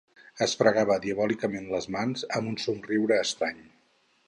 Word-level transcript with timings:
Es 0.45 0.53
fregava 0.61 0.95
diabòlicament 1.03 1.69
les 1.75 1.87
mans 1.97 2.25
amb 2.39 2.51
un 2.55 2.59
somriure 2.65 3.21
estrany. 3.29 3.63